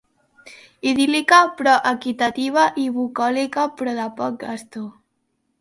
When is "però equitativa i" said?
1.59-2.89